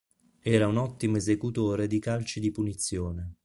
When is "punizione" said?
2.49-3.35